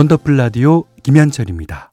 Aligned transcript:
원더풀 0.00 0.34
라디오 0.38 0.84
김현철입니다. 1.02 1.92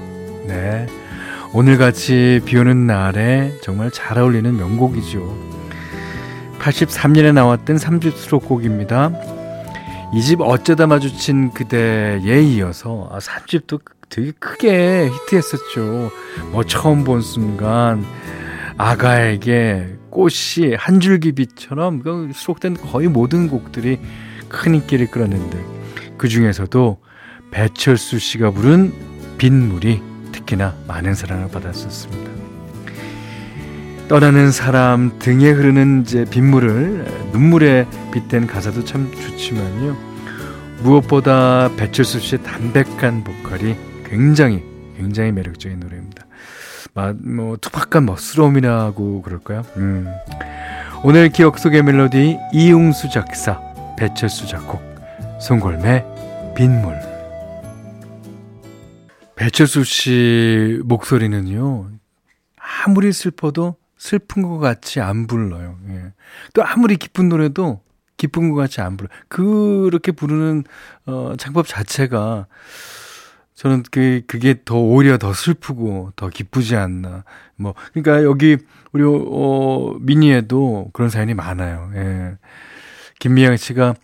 네. 1.53 1.57
오늘같이 1.57 2.41
비 2.45 2.57
오는 2.57 2.87
날에 2.87 3.53
정말 3.61 3.91
잘 3.91 4.17
어울리는 4.17 4.55
명곡이죠. 4.55 5.51
83년에 6.59 7.33
나왔던 7.33 7.77
3집 7.77 8.15
수록곡입니다. 8.15 9.11
이 10.13 10.21
집 10.21 10.41
어쩌다 10.41 10.87
마주친 10.87 11.51
그대에 11.51 12.41
이어서 12.43 13.09
아, 13.11 13.19
3집도 13.19 13.79
되게 14.09 14.31
크게 14.39 15.09
히트했었죠. 15.09 16.11
뭐 16.51 16.63
처음 16.65 17.05
본 17.05 17.21
순간 17.21 18.05
아가에게 18.77 19.95
꽃이 20.09 20.75
한 20.77 20.99
줄기 20.99 21.31
빛처럼 21.31 22.01
그 22.03 22.31
수록된 22.33 22.75
거의 22.75 23.07
모든 23.07 23.47
곡들이 23.47 23.99
큰 24.49 24.75
인기를 24.75 25.07
끌었는데 25.11 25.57
그 26.17 26.27
중에서도 26.27 26.99
배철수 27.51 28.19
씨가 28.19 28.51
부른 28.51 28.93
빗물이 29.37 30.01
특히나 30.51 30.75
많은 30.87 31.13
사랑을 31.13 31.47
받았었습니다. 31.49 32.31
떠나는 34.07 34.51
사람 34.51 35.17
등에 35.19 35.49
흐르는 35.49 36.01
이제 36.01 36.25
빗물을 36.25 37.05
눈물에 37.31 37.87
빗댄 38.11 38.47
가사도 38.47 38.83
참 38.83 39.11
좋지만요. 39.11 39.95
무엇보다 40.83 41.69
배철수 41.77 42.19
씨의 42.19 42.43
담백한 42.43 43.23
보컬이 43.23 43.75
굉장히 44.05 44.63
굉장히 44.97 45.31
매력적인 45.31 45.79
노래입니다. 45.79 46.25
뭐 47.23 47.55
투박한 47.57 48.05
멋스러움이라고 48.05 49.21
그럴까요? 49.21 49.63
음. 49.77 50.11
오늘 51.03 51.29
기억 51.29 51.57
속의 51.57 51.83
멜로디 51.83 52.37
이웅수 52.53 53.09
작사, 53.09 53.59
배철수 53.97 54.47
작곡, 54.47 54.81
송골매 55.39 56.05
빗물. 56.55 57.10
배철수 59.41 59.83
씨 59.83 60.79
목소리는요, 60.85 61.89
아무리 62.57 63.11
슬퍼도 63.11 63.75
슬픈 63.97 64.43
것 64.43 64.59
같이 64.59 65.01
안 65.01 65.25
불러요. 65.25 65.79
예. 65.89 66.13
또 66.53 66.63
아무리 66.63 66.95
기쁜 66.95 67.27
노래도 67.27 67.81
기쁜 68.17 68.51
것 68.51 68.55
같이 68.55 68.81
안 68.81 68.97
불러. 68.97 69.09
그렇게 69.29 70.11
부르는 70.11 70.63
어, 71.07 71.33
창법 71.39 71.65
자체가 71.67 72.45
저는 73.55 73.81
그 73.89 74.21
그게 74.27 74.61
더 74.63 74.77
오히려 74.77 75.17
더 75.17 75.33
슬프고 75.33 76.11
더 76.15 76.29
기쁘지 76.29 76.75
않나. 76.75 77.23
뭐 77.55 77.73
그러니까 77.93 78.23
여기 78.23 78.57
우리 78.91 79.03
어 79.03 79.95
미니에도 80.01 80.91
그런 80.93 81.09
사연이 81.09 81.33
많아요. 81.33 81.91
예. 81.95 82.37
김미영 83.17 83.57
씨가 83.57 83.95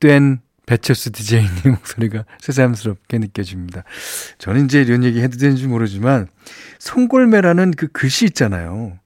앳된 0.00 0.40
배철수 0.66 1.12
DJ님 1.12 1.48
목소리가 1.70 2.24
새삼스럽게 2.40 3.18
느껴집니다. 3.18 3.84
저는 4.38 4.66
이제 4.66 4.82
이런 4.82 5.04
얘기 5.04 5.22
해도 5.22 5.38
되는지 5.38 5.66
모르지만, 5.68 6.26
송골매라는 6.80 7.70
그 7.72 7.86
글씨 7.88 8.26
있잖아요. 8.26 8.98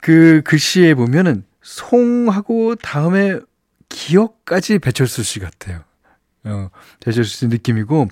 그 0.00 0.42
글씨에 0.44 0.94
보면은, 0.94 1.44
송하고 1.62 2.76
다음에 2.76 3.38
기억까지 3.88 4.78
배철수 4.78 5.22
씨 5.24 5.40
같아요. 5.40 5.82
어, 6.44 6.70
배철수 7.04 7.36
씨 7.36 7.48
느낌이고, 7.48 8.08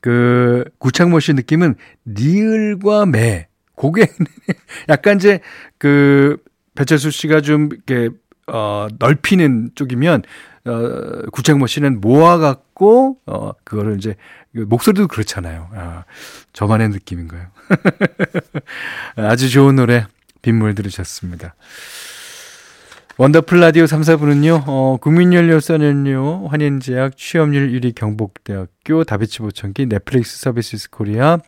그, 0.00 0.64
구창모 0.78 1.20
씨 1.20 1.32
느낌은 1.32 1.74
리을과 2.04 3.06
매. 3.06 3.48
고개, 3.74 4.06
약간 4.88 5.16
이제, 5.16 5.40
그, 5.78 6.36
배철수 6.74 7.10
씨가 7.10 7.40
좀, 7.40 7.70
이렇게, 7.72 8.10
어, 8.46 8.88
넓히는 8.98 9.70
쪽이면, 9.74 10.22
어, 10.66 11.22
구창모 11.32 11.66
씨는 11.66 12.00
모아갖고, 12.00 13.18
어, 13.26 13.52
그거를 13.64 13.96
이제, 13.96 14.16
그 14.54 14.60
목소리도 14.60 15.08
그렇잖아요. 15.08 15.68
아, 15.74 16.04
저만의 16.52 16.90
느낌인 16.90 17.28
거예요. 17.28 17.46
아주 19.16 19.50
좋은 19.50 19.76
노래, 19.76 20.06
빗물 20.42 20.74
들으셨습니다. 20.74 21.54
원더풀 23.16 23.60
라디오 23.60 23.86
3, 23.86 24.00
4부는요, 24.00 24.64
어, 24.66 24.96
국민연료선연료, 25.00 26.48
환인제약, 26.48 27.16
취업률 27.16 27.70
1위 27.70 27.94
경북대학교, 27.94 29.04
다비치 29.04 29.38
보청기, 29.38 29.86
넷플릭스 29.86 30.36
서비스 30.36 30.90
코리아, 30.90 31.38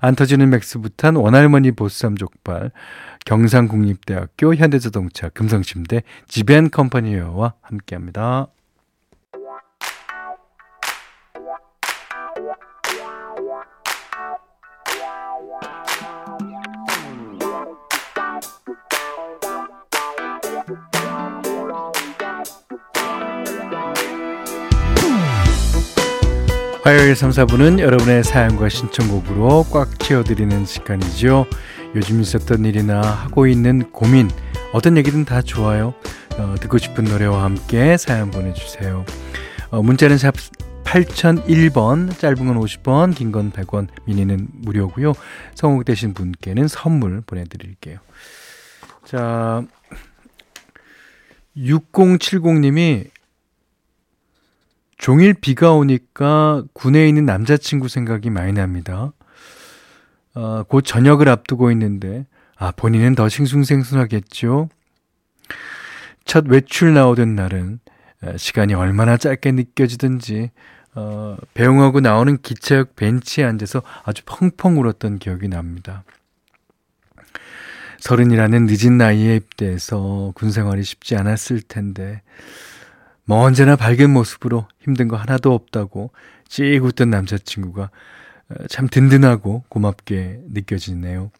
안 0.00 0.14
터지는 0.14 0.48
맥스부탄, 0.48 1.16
원할머니 1.16 1.72
보쌈 1.72 2.16
족발, 2.16 2.70
경상국립대학교, 3.26 4.54
현대자동차, 4.54 5.28
금성침대, 5.28 6.04
지벤컴퍼니와 6.26 7.52
함께 7.60 7.96
합니다. 7.96 8.46
화요일 26.82 27.14
3, 27.14 27.30
4부는 27.30 27.78
여러분의 27.78 28.24
사연과 28.24 28.68
신청곡으로 28.70 29.66
꽉 29.70 29.98
채워드리는 29.98 30.64
시간이죠. 30.64 31.46
요즘 31.94 32.20
있었던 32.20 32.64
일이나 32.64 33.02
하고 33.02 33.46
있는 33.46 33.90
고민, 33.92 34.30
어떤 34.72 34.96
얘기든 34.96 35.24
다 35.26 35.42
좋아요. 35.42 35.94
어, 36.38 36.54
듣고 36.58 36.78
싶은 36.78 37.04
노래와 37.04 37.44
함께 37.44 37.96
사연 37.98 38.30
보내주세요. 38.30 39.04
어, 39.70 39.82
문자는 39.82 40.16
샵 40.16 40.34
8001번, 40.84 42.18
짧은 42.18 42.46
건 42.46 42.58
50원, 42.58 43.14
긴 43.14 43.30
건 43.30 43.52
100원, 43.52 43.88
미니는 44.06 44.48
무료고요. 44.52 45.12
성공되신 45.54 46.14
분께는 46.14 46.66
선물 46.66 47.20
보내드릴게요. 47.20 47.98
자, 49.04 49.62
6070님이 51.56 53.10
종일 55.00 55.32
비가 55.32 55.72
오니까 55.72 56.62
군에 56.74 57.08
있는 57.08 57.24
남자친구 57.24 57.88
생각이 57.88 58.28
많이 58.28 58.52
납니다. 58.52 59.14
어, 60.34 60.62
곧 60.68 60.82
저녁을 60.82 61.30
앞두고 61.30 61.70
있는데, 61.70 62.26
아, 62.56 62.70
본인은 62.70 63.14
더 63.14 63.26
싱숭생숭하겠죠? 63.30 64.68
첫 66.26 66.46
외출 66.48 66.92
나오던 66.92 67.34
날은 67.34 67.80
시간이 68.36 68.74
얼마나 68.74 69.16
짧게 69.16 69.52
느껴지든지, 69.52 70.50
어, 70.94 71.38
배웅하고 71.54 72.00
나오는 72.00 72.36
기차역 72.36 72.94
벤치에 72.94 73.42
앉아서 73.44 73.82
아주 74.04 74.22
펑펑 74.26 74.78
울었던 74.78 75.18
기억이 75.18 75.48
납니다. 75.48 76.04
서른이라는 78.00 78.66
늦은 78.66 78.98
나이에 78.98 79.36
입대해서 79.36 80.32
군 80.34 80.50
생활이 80.50 80.84
쉽지 80.84 81.16
않았을 81.16 81.62
텐데, 81.62 82.20
뭐 83.30 83.44
언제나 83.44 83.76
밝은 83.76 84.10
모습으로 84.10 84.66
힘든 84.80 85.06
거 85.06 85.14
하나도 85.14 85.54
없다고 85.54 86.10
찌익 86.48 86.82
웃던 86.82 87.10
남자친구가 87.10 87.82
어, 87.84 88.66
참 88.68 88.88
든든하고 88.88 89.62
고맙게 89.68 90.40
느껴지네요. 90.48 91.30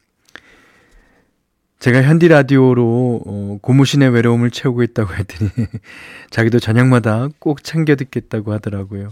제가 1.80 2.04
현디 2.04 2.28
라디오로 2.28 3.22
어, 3.26 3.58
고무신의 3.60 4.10
외로움을 4.10 4.52
채우고 4.52 4.84
있다고 4.84 5.14
했더니 5.14 5.50
자기도 6.30 6.60
저녁마다 6.60 7.26
꼭 7.40 7.64
챙겨 7.64 7.96
듣겠다고 7.96 8.52
하더라고요. 8.52 9.08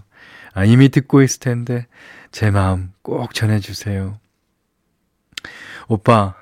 아, 0.54 0.64
이미 0.64 0.88
듣고 0.88 1.22
있을 1.22 1.40
텐데 1.40 1.84
제 2.30 2.52
마음 2.52 2.92
꼭 3.02 3.34
전해주세요. 3.34 4.20
오빠, 5.88 6.36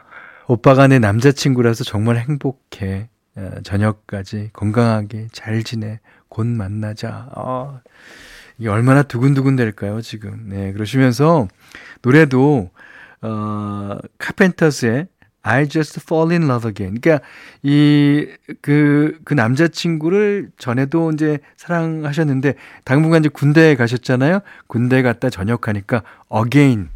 오빠가 0.48 0.86
내 0.86 0.98
남자친구라서 0.98 1.84
정말 1.84 2.18
행복해. 2.18 3.08
어, 3.36 3.50
저녁까지 3.62 4.50
건강하게 4.52 5.28
잘 5.32 5.62
지내. 5.62 6.00
곧 6.28 6.46
만나자. 6.46 7.28
아, 7.34 7.81
이게 8.58 8.69
얼마나 8.69 9.02
두근두근 9.02 9.56
될까요, 9.56 10.00
지금. 10.00 10.49
네, 10.49 10.73
그러시면서 10.73 11.49
노래도, 12.02 12.70
어, 13.23 13.99
카펜터스의 14.19 15.08
I 15.46 15.69
just 15.69 16.00
fall 16.02 16.32
in 16.32 16.50
love 16.50 16.69
again. 16.69 17.00
그러니까 17.00 17.25
이그그 17.62 19.34
남자친구를 19.34 20.50
전에도 20.58 21.12
이제 21.12 21.38
사랑하셨는데 21.56 22.55
당분간 22.84 23.20
이제 23.22 23.29
군대에 23.29 23.76
가셨잖아요. 23.76 24.40
군대 24.67 25.02
갔다 25.02 25.31
전역하니까 25.31 26.02
again. 26.44 26.88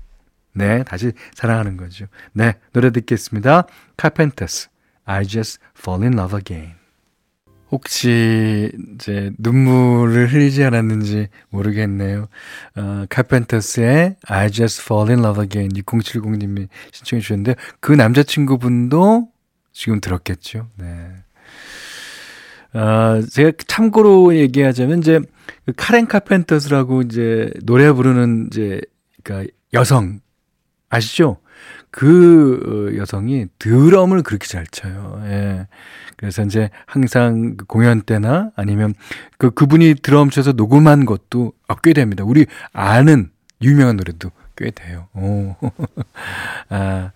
네, 0.52 0.82
다시 0.82 1.12
사랑하는 1.32 1.76
거죠. 1.76 2.06
네, 2.32 2.54
노래 2.72 2.90
듣겠습니다. 2.90 3.66
Carpenters. 3.96 4.68
I 5.04 5.24
just 5.24 5.60
fall 5.78 6.02
in 6.02 6.14
love 6.14 6.36
again. 6.36 6.79
혹시 7.70 8.72
이제 8.94 9.30
눈물을 9.38 10.32
흘리지 10.32 10.64
않았는지 10.64 11.28
모르겠네요. 11.50 12.28
어, 12.76 13.04
카펜터스의 13.08 14.16
I 14.26 14.50
Just 14.50 14.82
Fall 14.82 15.10
in 15.10 15.20
Love 15.20 15.42
Again 15.42 15.70
6070님이 15.70 16.68
신청해 16.92 17.20
주셨는데 17.20 17.54
그 17.80 17.92
남자친구분도 17.92 19.28
지금 19.72 20.00
들었겠죠. 20.00 20.68
네. 20.76 21.14
어, 22.72 23.22
제가 23.30 23.52
참고로 23.66 24.36
얘기하자면 24.36 24.98
이제 24.98 25.20
그 25.66 25.72
카렌 25.76 26.06
카펜터스라고 26.06 27.02
이제 27.02 27.52
노래 27.64 27.90
부르는 27.92 28.48
이제 28.48 28.80
그니까 29.22 29.48
여성 29.72 30.20
아시죠? 30.88 31.38
그 31.90 32.90
어, 32.94 32.96
여성이 32.96 33.46
드럼을 33.58 34.22
그렇게 34.22 34.46
잘 34.46 34.66
쳐요. 34.66 35.22
예. 35.24 35.66
그래서 36.16 36.42
이제 36.42 36.70
항상 36.86 37.56
그 37.56 37.64
공연 37.64 38.02
때나 38.02 38.50
아니면 38.54 38.94
그 39.38 39.50
그분이 39.50 39.96
드럼 40.02 40.30
쳐서 40.30 40.52
녹음한 40.52 41.06
것도 41.06 41.52
꽤 41.82 41.92
됩니다. 41.92 42.24
우리 42.24 42.46
아는 42.72 43.30
유명한 43.62 43.96
노래도 43.96 44.30
꽤 44.56 44.70
돼요. 44.70 45.08
오. 45.14 45.56
아. 46.68 47.12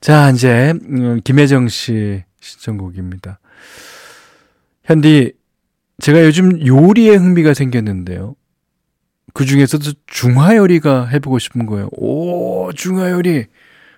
자, 0.00 0.30
이제 0.30 0.74
음, 0.88 1.20
김혜정 1.24 1.68
씨 1.68 2.22
신청곡입니다. 2.40 3.38
현디 4.84 5.32
제가 6.00 6.24
요즘 6.24 6.64
요리에 6.66 7.14
흥미가 7.16 7.54
생겼는데요. 7.54 8.36
그 9.32 9.44
중에서도 9.44 9.92
중화 10.06 10.56
요리가 10.56 11.06
해보고 11.06 11.38
싶은 11.38 11.66
거예요. 11.66 11.88
오, 11.92 12.72
중화 12.72 13.10
요리. 13.10 13.46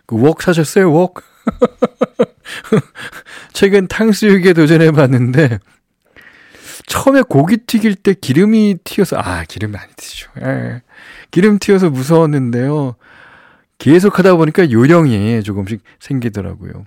그 0.06 0.16
웍 0.16 0.42
사셨어요, 0.42 0.92
웍? 0.92 1.14
최근 3.52 3.86
탕수육에 3.88 4.52
도전해 4.52 4.90
봤는데 4.90 5.58
처음에 6.86 7.22
고기 7.22 7.58
튀길 7.58 7.96
때 7.96 8.14
기름이 8.14 8.78
튀어서 8.84 9.18
아 9.18 9.44
기름 9.44 9.72
많이 9.72 9.90
튀죠. 9.96 10.30
예. 10.42 10.82
기름 11.30 11.58
튀어서 11.58 11.90
무서웠는데요. 11.90 12.96
계속 13.78 14.18
하다 14.18 14.36
보니까 14.36 14.70
요령이 14.70 15.42
조금씩 15.42 15.82
생기더라고요. 16.00 16.84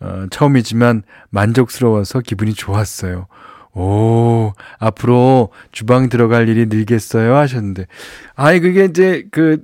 어, 0.00 0.26
처음이지만 0.30 1.02
만족스러워서 1.30 2.20
기분이 2.20 2.54
좋았어요. 2.54 3.26
오, 3.72 4.52
앞으로 4.78 5.50
주방 5.70 6.08
들어갈 6.08 6.48
일이 6.48 6.66
늘겠어요 6.66 7.36
하셨는데. 7.36 7.86
아이, 8.34 8.60
그게 8.60 8.86
이제 8.86 9.24
그 9.30 9.62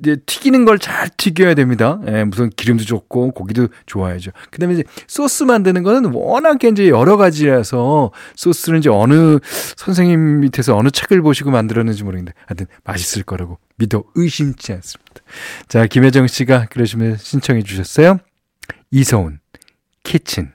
이제 0.00 0.16
튀기는 0.26 0.64
걸 0.64 0.78
잘 0.80 1.10
튀겨야 1.10 1.54
됩니다. 1.54 2.00
예, 2.06 2.24
무슨 2.24 2.48
기름도 2.50 2.84
좋고 2.84 3.32
고기도 3.32 3.68
좋아야죠. 3.86 4.30
그다음에 4.50 4.74
이제 4.74 4.84
소스 5.06 5.42
만드는 5.44 5.82
거는 5.82 6.12
워낙에 6.12 6.68
이제 6.68 6.88
여러 6.88 7.16
가지라서 7.18 8.10
소스는 8.34 8.78
이제 8.78 8.88
어느 8.88 9.38
선생님 9.76 10.40
밑에서 10.40 10.76
어느 10.76 10.90
책을 10.90 11.20
보시고 11.20 11.50
만들었는지 11.50 12.02
모르겠는데 12.02 12.32
하여튼 12.46 12.66
맛있을 12.84 13.24
거라고 13.24 13.58
믿어 13.76 14.04
의심치 14.14 14.72
않습니다. 14.72 15.12
자, 15.68 15.86
김혜정 15.86 16.26
씨가 16.26 16.66
그러시면 16.70 17.16
신청해 17.18 17.62
주셨어요. 17.62 18.18
이서훈 18.90 19.40
키친 20.02 20.50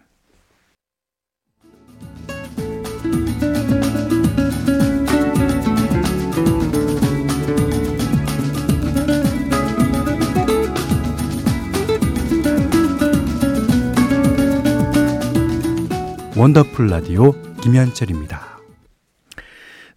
원더풀 16.46 16.90
라디오 16.90 17.32
김현철입니다. 17.62 18.60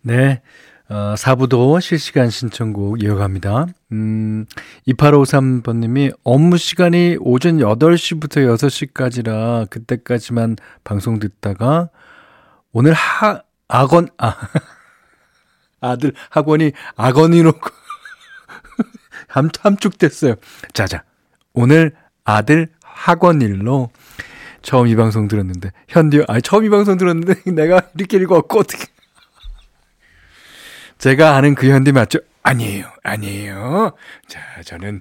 네. 0.01 0.41
어, 0.89 1.15
4부도 1.15 1.79
실시간 1.83 2.31
신청곡 2.31 3.03
이어갑니다. 3.03 3.67
음, 3.93 4.47
2853번님이 4.87 6.17
업무 6.25 6.57
시간이 6.57 7.19
오전 7.21 7.59
8시부터 7.59 8.57
6시까지라 8.57 9.69
그때까지만 9.69 10.57
방송 10.85 11.19
듣다가 11.19 11.91
오늘 12.73 12.95
하, 12.95 13.43
악원, 13.69 14.09
아, 14.17 14.35
아들 15.83 16.15
학원이 16.31 16.73
악원이로 16.97 17.53
함, 19.29 19.51
함축됐어요. 19.61 20.37
자자. 20.73 21.05
오늘 21.53 21.93
아들 22.25 22.71
학원 22.83 23.43
일로 23.43 23.91
처음 24.63 24.87
이 24.87 24.97
방송 24.97 25.29
들었는데. 25.29 25.71
현디 25.89 26.25
아니 26.29 26.43
처음 26.43 26.65
이 26.65 26.69
방송 26.69 26.97
들었는데 26.97 27.43
내가 27.53 27.83
이렇게 27.97 28.17
읽어갖고 28.19 28.61
어떻게. 28.61 28.87
제가 30.99 31.37
아는 31.37 31.55
그 31.55 31.69
현디 31.69 31.93
맞죠? 31.93 32.19
아니에요. 32.43 32.87
아니에요. 33.03 33.93
자 34.27 34.41
저는 34.65 35.01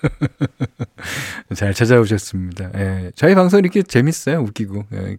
잘 1.54 1.74
찾아오셨습니다. 1.74 2.70
예. 2.76 3.12
저희 3.14 3.34
방송 3.34 3.58
이렇게 3.58 3.82
재밌어요. 3.82 4.40
웃기고. 4.40 4.86
예, 4.92 5.16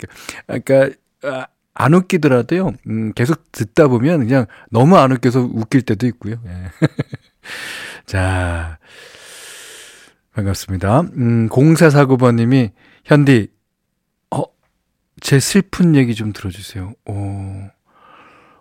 그러니까 0.47 0.89
아, 1.23 1.45
안 1.73 1.93
웃기더라도요. 1.93 2.71
음, 2.87 3.13
계속 3.13 3.51
듣다 3.51 3.87
보면 3.87 4.19
그냥 4.19 4.45
너무 4.71 4.97
안 4.97 5.11
웃겨서 5.11 5.41
웃길 5.53 5.83
때도 5.83 6.07
있고요. 6.07 6.35
예. 6.45 6.71
자 8.05 8.79
반갑습니다. 10.33 11.01
음, 11.17 11.49
0449번님이 11.49 12.71
현디, 13.11 13.49
어, 14.29 14.43
제 15.19 15.41
슬픈 15.41 15.95
얘기 15.97 16.15
좀 16.15 16.31
들어주세요. 16.31 16.93
오, 17.07 17.13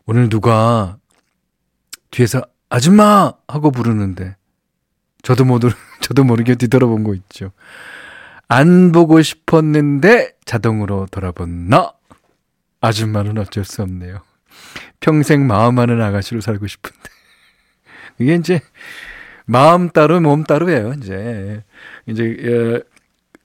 오늘 0.07 0.28
누가 0.28 0.99
뒤에서 2.11 2.42
아줌마! 2.69 3.33
하고 3.47 3.71
부르는데, 3.71 4.35
저도 5.23 5.45
모르, 5.45 5.71
저도 6.02 6.25
모르게 6.25 6.57
뒤돌아본 6.57 7.04
거 7.04 7.14
있죠. 7.14 7.52
안 8.49 8.90
보고 8.90 9.23
싶었는데 9.23 10.33
자동으로 10.45 11.07
돌아본 11.12 11.69
나! 11.69 11.92
아줌마는 12.80 13.38
어쩔 13.38 13.64
수 13.64 13.83
없네요. 13.83 14.21
평생 14.99 15.47
마음 15.47 15.76
많은 15.76 16.02
아가씨로 16.02 16.40
살고 16.40 16.66
싶은데. 16.66 16.99
이게 18.19 18.35
이제, 18.35 18.61
마음 19.45 19.90
따로 19.90 20.21
몸 20.21 20.42
따로예요, 20.42 20.95
이제. 20.95 21.62
이제, 22.07 22.83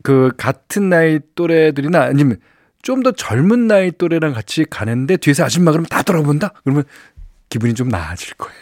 그 0.05 0.31
같은 0.37 0.89
나이 0.89 1.19
또래들이나 1.35 2.01
아니면 2.03 2.37
좀 2.83 3.01
더 3.01 3.11
젊은 3.11 3.65
나이 3.67 3.91
또래랑 3.91 4.33
같이 4.33 4.63
가는데 4.63 5.17
뒤에서 5.17 5.43
아줌마 5.43 5.71
그러면 5.71 5.87
다 5.89 6.03
돌아본다? 6.03 6.53
그러면 6.63 6.83
기분이 7.49 7.73
좀 7.73 7.89
나아질 7.89 8.35
거예요. 8.35 8.55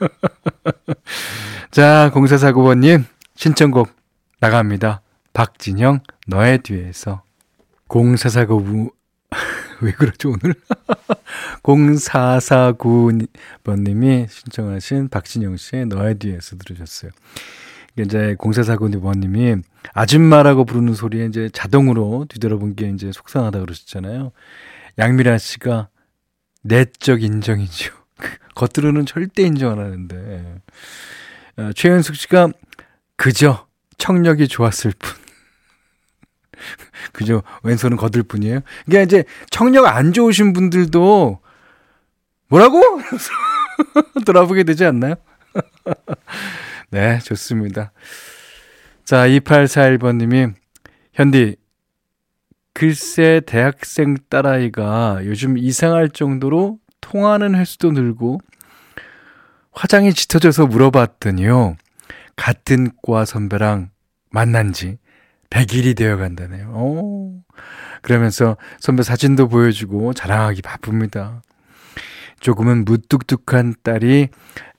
자, 1.72 2.10
0449번님 2.12 3.04
신청곡 3.34 3.88
나갑니다. 4.40 5.00
박진영 5.32 6.00
너의 6.26 6.58
뒤에서 6.58 7.22
0449부 7.88 8.90
왜 9.80 9.92
그러죠 9.92 10.28
오늘? 10.30 10.54
0449번님이 11.64 14.28
신청하신 14.28 15.08
박진영 15.08 15.56
씨의 15.56 15.86
너의 15.86 16.16
뒤에서 16.16 16.56
들으셨어요. 16.58 17.10
이제 17.98 18.34
공사사고님원님이 18.38 19.56
아줌마라고 19.94 20.64
부르는 20.64 20.94
소리에 20.94 21.26
이제 21.26 21.48
자동으로 21.52 22.26
뒤돌아본 22.28 22.74
게 22.76 22.88
이제 22.90 23.10
속상하다 23.12 23.60
그러셨잖아요. 23.60 24.32
양미라 24.98 25.38
씨가 25.38 25.88
내적 26.62 27.22
인정이죠. 27.22 27.92
겉으로는 28.54 29.06
절대 29.06 29.42
인정 29.42 29.72
안 29.72 29.78
하는데. 29.78 30.60
어, 31.58 31.70
최현숙 31.74 32.16
씨가 32.16 32.50
그저 33.16 33.66
청력이 33.98 34.48
좋았을 34.48 34.92
뿐. 34.98 35.10
그죠. 37.12 37.42
왼손은 37.62 37.96
거들 37.96 38.22
뿐이에요. 38.22 38.60
그러니까 38.84 39.04
이제 39.04 39.24
청력 39.50 39.86
안 39.86 40.12
좋으신 40.12 40.52
분들도 40.52 41.40
뭐라고? 42.48 42.82
돌아보게 44.24 44.64
되지 44.64 44.84
않나요? 44.84 45.14
네, 46.90 47.18
좋습니다. 47.18 47.92
자, 49.04 49.26
2841번님이, 49.26 50.54
현디, 51.12 51.56
글쎄, 52.72 53.40
대학생 53.46 54.16
딸아이가 54.28 55.20
요즘 55.24 55.56
이상할 55.56 56.10
정도로 56.10 56.78
통하는 57.00 57.54
횟수도 57.54 57.92
늘고, 57.92 58.40
화장이 59.72 60.12
짙어져서 60.12 60.66
물어봤더니요, 60.66 61.76
같은 62.36 62.90
과 63.02 63.24
선배랑 63.24 63.90
만난 64.30 64.72
지 64.72 64.98
100일이 65.50 65.96
되어 65.96 66.16
간다네요. 66.16 66.70
오. 66.70 67.40
그러면서 68.02 68.56
선배 68.78 69.02
사진도 69.02 69.48
보여주고 69.48 70.12
자랑하기 70.12 70.62
바쁩니다. 70.62 71.42
조금은 72.40 72.84
무뚝뚝한 72.84 73.74
딸이 73.82 74.28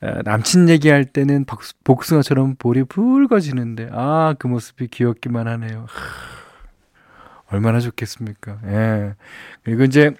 어, 0.01 0.19
남친 0.23 0.69
얘기할 0.69 1.05
때는 1.05 1.45
복숭아처럼 1.83 2.55
볼이 2.57 2.83
붉어지는데 2.83 3.89
아 3.91 4.35
그 4.37 4.47
모습이 4.47 4.87
귀엽기만 4.87 5.47
하네요. 5.47 5.87
얼마나 7.49 7.79
좋겠습니까? 7.79 8.59
예. 8.65 9.15
그리고 9.63 9.83
이제 9.83 10.11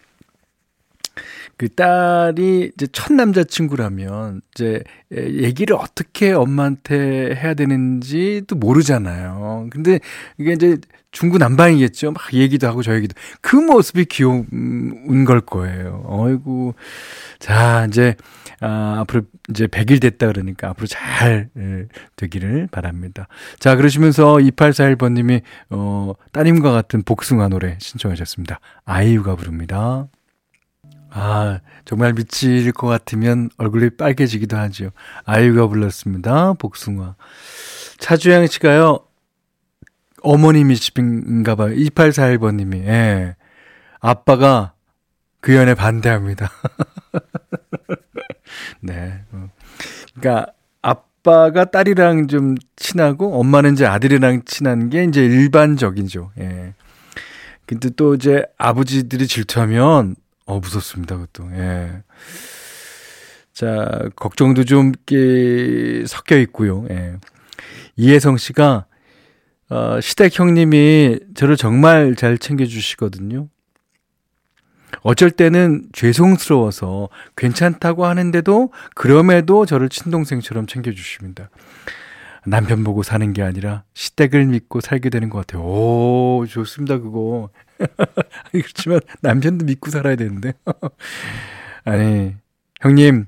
그 1.58 1.70
딸이 1.70 2.72
이제 2.74 2.88
첫 2.92 3.14
남자친구라면 3.14 4.42
이제 4.54 4.84
얘기를 5.12 5.76
어떻게 5.76 6.32
엄마한테 6.32 7.36
해야 7.36 7.54
되는지도 7.54 8.56
모르잖아요. 8.56 9.68
근데 9.72 10.00
이게 10.38 10.54
이제 10.54 10.78
중구난방이겠죠. 11.12 12.12
막 12.12 12.34
얘기도 12.34 12.68
하고 12.68 12.84
저 12.84 12.94
얘기도. 12.94 13.16
그 13.42 13.56
모습이 13.56 14.06
귀여운 14.06 15.26
걸 15.26 15.42
거예요. 15.42 16.04
어이구. 16.06 16.74
자, 17.40 17.86
이제, 17.88 18.16
아, 18.60 18.98
앞으로 19.00 19.24
이제 19.50 19.68
100일 19.68 20.02
됐다 20.02 20.28
그러니까 20.28 20.70
앞으로 20.70 20.86
잘 20.86 21.50
되기를 22.18 22.68
바랍니다. 22.72 23.28
자, 23.60 23.76
그러시면서 23.76 24.36
2841번님이, 24.36 25.42
어, 25.72 26.14
따님과 26.34 26.72
같은 26.72 27.04
복숭아 27.04 27.48
노래 27.48 27.78
신청하셨습니다. 27.80 28.60
아이유가 28.86 29.36
부릅니다. 29.36 30.08
아, 31.20 31.62
정말 31.84 32.14
미칠 32.14 32.72
것 32.72 32.86
같으면 32.86 33.50
얼굴이 33.58 33.90
빨개지기도 33.98 34.56
하죠. 34.56 34.92
아이유가 35.26 35.66
불렀습니다. 35.66 36.54
복숭아. 36.54 37.16
차주영 37.98 38.46
씨가요, 38.46 39.00
어머님이신가 40.22 41.56
봐요. 41.56 41.74
2841번님이. 41.76 42.86
예. 42.86 43.36
아빠가 44.00 44.74
그 45.42 45.56
연애 45.56 45.74
반대합니다. 45.74 46.52
네. 48.82 49.22
어. 49.32 49.50
그러니까 50.14 50.54
아빠가 50.84 51.66
딸이랑 51.66 52.28
좀 52.28 52.56
친하고 52.76 53.40
엄마는 53.40 53.74
이제 53.74 53.88
아들이랑 53.88 54.44
친한 54.46 54.92
게 54.92 55.04
이제 55.04 55.26
일반적이죠. 55.26 56.32
예. 56.40 56.76
근데 57.66 57.90
또 57.90 58.14
이제 58.14 58.46
아버지들이 58.60 59.26
질투하면 59.26 60.16
어 60.48 60.60
무섭습니다. 60.60 61.18
그것도. 61.18 61.52
예. 61.54 62.04
자, 63.54 64.10
걱정도 64.16 64.64
좀 64.64 64.94
이렇게 64.94 66.06
섞여 66.08 66.38
있고요. 66.38 66.86
예. 66.90 67.18
이혜성 67.98 68.38
씨가 68.38 68.86
어, 69.70 70.00
시댁 70.00 70.40
형님이 70.40 71.20
저를 71.36 71.58
정말 71.58 72.16
잘 72.16 72.38
챙겨주시거든요. 72.38 73.50
어쩔 75.02 75.32
때는 75.32 75.90
죄송스러워서 75.92 77.10
괜찮다고 77.36 78.06
하는데도 78.06 78.72
그럼에도 78.96 79.66
저를 79.66 79.90
친동생처럼 79.90 80.66
챙겨주십니다. 80.68 81.50
남편 82.50 82.84
보고 82.84 83.04
사는 83.04 83.34
게 83.34 83.44
아니라 83.44 83.84
시댁을 83.94 84.46
믿고 84.46 84.80
살게 84.80 85.10
되는 85.10 85.30
것 85.30 85.46
같아요. 85.46 85.64
오, 85.64 86.46
좋습니다, 86.48 86.98
그거. 86.98 87.50
그렇지만 88.52 89.02
남편도 89.22 89.66
믿고 89.66 89.90
살아야 89.90 90.16
되는데. 90.16 90.54
아니, 91.84 92.36
형님, 92.80 93.26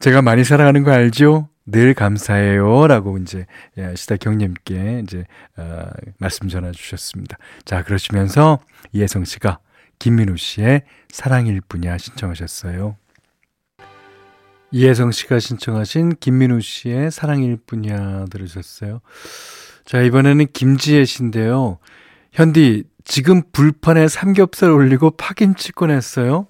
제가 0.00 0.22
많이 0.22 0.44
사랑하는 0.44 0.82
거 0.82 0.90
알죠? 0.90 1.48
늘 1.66 1.94
감사해요. 1.94 2.88
라고 2.88 3.16
이제 3.18 3.46
예, 3.78 3.94
시다 3.94 4.16
형님께 4.20 5.02
이제 5.04 5.24
어, 5.56 5.88
말씀 6.18 6.48
전해 6.48 6.72
주셨습니다. 6.72 7.38
자, 7.64 7.84
그러시면서 7.84 8.58
이혜성 8.92 9.24
씨가 9.24 9.60
김민우 10.00 10.36
씨의 10.36 10.82
사랑일 11.10 11.60
뿐이야 11.60 11.98
신청하셨어요. 11.98 12.96
이혜성 14.72 15.10
씨가 15.12 15.38
신청하신 15.40 16.16
김민우 16.20 16.60
씨의 16.60 17.10
사랑일 17.10 17.56
뿐이야 17.66 18.26
들으셨어요. 18.30 19.00
자, 19.84 20.00
이번에는 20.00 20.46
김지혜 20.52 21.04
씨인데요. 21.04 21.78
현디, 22.32 22.84
지금 23.04 23.42
불판에 23.52 24.06
삼겹살 24.08 24.70
올리고 24.70 25.10
파김치 25.12 25.72
꺼냈어요. 25.72 26.46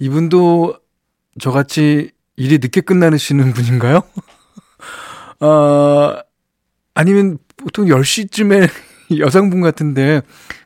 이분도 0.00 0.78
저같이 1.40 2.10
일이 2.36 2.58
늦게 2.58 2.80
끝나시는 2.80 3.52
분인가요? 3.52 4.02
어, 5.40 6.16
아니면 6.94 7.38
보통 7.56 7.86
10시쯤에 7.86 8.68
여성분 9.18 9.60
같은데 9.60 10.22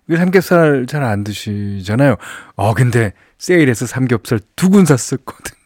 왜 0.07 0.17
삼겹살 0.17 0.87
잘 0.89 1.03
안 1.03 1.23
드시잖아요. 1.25 2.17
어, 2.57 2.75
근데 2.75 3.13
세일해서 3.39 3.87
삼겹살 3.87 4.41
두군 4.57 4.85
샀었거든 4.87 5.60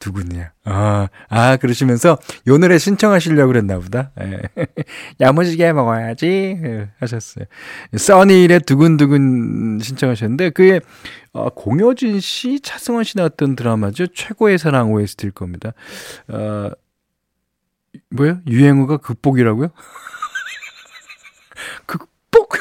군이야. 0.00 0.52
아, 0.64 1.08
아, 1.28 1.56
그러시면서 1.58 2.18
요 2.46 2.58
노래 2.58 2.78
신청하시려고 2.78 3.48
그랬나 3.48 3.78
보다. 3.78 4.10
예. 4.20 4.40
야무지게 5.20 5.74
먹어야지. 5.74 6.58
예, 6.64 6.88
하셨어요. 6.98 7.44
써니일의 7.94 8.60
두근두근 8.60 9.78
신청하셨는데, 9.80 10.50
그게, 10.50 10.80
어, 11.32 11.50
공효진 11.50 12.20
씨, 12.20 12.60
차승원 12.60 13.04
씨 13.04 13.18
나왔던 13.18 13.56
드라마죠. 13.56 14.06
최고의 14.06 14.58
사랑 14.58 14.92
OST일 14.92 15.32
겁니다. 15.32 15.72
어, 16.28 16.70
뭐요? 18.10 18.40
유행어가 18.46 18.96
극복이라고요? 18.96 19.68
극복! 21.84 22.54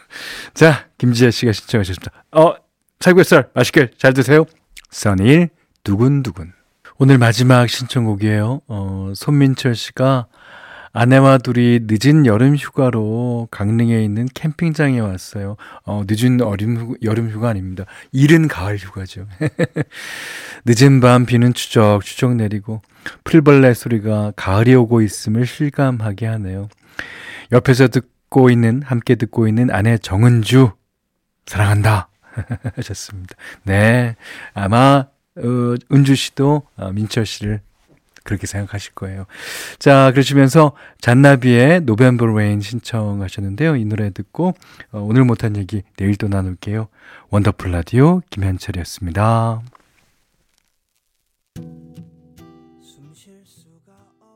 자, 0.54 0.88
김지아 0.96 1.30
씨가 1.30 1.52
신청하셨습니다. 1.52 2.10
어, 2.32 2.54
살구살 3.00 3.50
맛있게 3.54 3.90
잘 3.98 4.14
드세요. 4.14 4.46
써니일 4.90 5.50
두근두근. 5.84 6.55
오늘 6.98 7.18
마지막 7.18 7.68
신청곡이에요. 7.68 8.62
어, 8.68 9.12
손민철 9.14 9.74
씨가 9.74 10.28
아내와 10.92 11.36
둘이 11.36 11.80
늦은 11.82 12.24
여름 12.24 12.56
휴가로 12.56 13.48
강릉에 13.50 14.02
있는 14.02 14.26
캠핑장에 14.32 15.00
왔어요. 15.00 15.56
어, 15.84 16.04
늦은 16.08 16.40
어림, 16.40 16.94
여름 17.02 17.28
휴가 17.28 17.50
아닙니다. 17.50 17.84
이른 18.12 18.48
가을 18.48 18.78
휴가죠. 18.78 19.26
늦은 20.64 21.00
밤 21.00 21.26
비는 21.26 21.52
추적추적 21.52 22.34
내리고 22.36 22.80
풀벌레 23.24 23.74
소리가 23.74 24.32
가을이 24.34 24.74
오고 24.74 25.02
있음을 25.02 25.46
실감하게 25.46 26.24
하네요. 26.24 26.70
옆에서 27.52 27.88
듣고 27.88 28.48
있는, 28.48 28.80
함께 28.82 29.16
듣고 29.16 29.48
있는 29.48 29.70
아내 29.70 29.98
정은주, 29.98 30.70
사랑한다. 31.44 32.08
하셨습니다. 32.76 33.34
네. 33.64 34.16
아마 34.54 35.06
어, 35.36 35.74
은주 35.92 36.14
씨도 36.14 36.62
어, 36.76 36.90
민철 36.92 37.26
씨를 37.26 37.60
그렇게 38.26 38.46
생각하실 38.46 38.92
거예요. 38.94 39.26
자, 39.78 40.10
그러시면서 40.10 40.72
잔나비의 41.00 41.82
November 41.82 42.26
Rain 42.26 42.60
신청하셨는데요. 42.60 43.76
이 43.76 43.84
노래 43.84 44.10
듣고 44.10 44.54
어, 44.90 45.00
오늘 45.00 45.24
못한 45.24 45.56
얘기 45.56 45.82
내일 45.96 46.16
또 46.16 46.28
나눌게요. 46.28 46.88
원더풀 47.30 47.70
라디오 47.70 48.20
김현철이었습니다. 48.30 49.62